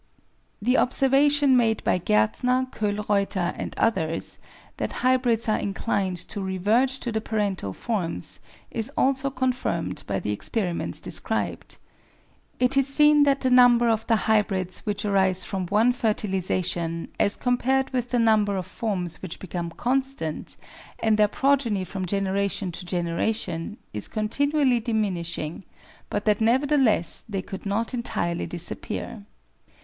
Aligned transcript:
The 0.63 0.77
observation 0.79 1.55
made 1.55 1.83
by 1.83 1.99
Gartner, 1.99 2.65
Kolreuter, 2.71 3.53
and 3.55 3.75
others, 3.77 4.39
that 4.77 4.91
hybrids 5.05 5.47
are 5.47 5.59
inclined 5.59 6.17
to 6.29 6.41
revert 6.41 6.89
to 7.01 7.11
the 7.11 7.21
parental 7.21 7.71
forms, 7.71 8.39
is 8.71 8.89
also 8.97 9.29
con 9.29 9.51
firmed 9.53 10.01
by 10.07 10.19
the 10.19 10.31
experiments 10.31 11.01
described. 11.01 11.77
It 12.59 12.77
is 12.77 12.87
seen 12.87 13.25
that 13.25 13.41
the 13.41 13.51
number 13.51 13.89
of 13.89 14.07
the 14.07 14.15
hybrids 14.15 14.87
which 14.87 15.05
arise 15.05 15.43
from 15.43 15.67
one 15.67 15.93
fertilisation, 15.93 17.09
as 17.19 17.35
compared 17.35 17.91
with 17.93 18.09
the 18.09 18.17
number 18.17 18.57
of 18.57 18.65
forms 18.65 19.21
which 19.21 19.37
become 19.37 19.69
constant, 19.69 20.57
and 20.97 21.15
their 21.15 21.27
progeny 21.27 21.83
from 21.83 22.07
generation 22.07 22.71
to 22.71 22.85
generation, 22.87 23.77
is 23.93 24.07
continually 24.07 24.79
diminishing, 24.79 25.63
but 26.09 26.25
that 26.25 26.41
nevertheless 26.41 27.23
they 27.29 27.43
could 27.43 27.67
not 27.67 27.93
entirely 27.93 28.47
disappear. 28.47 29.27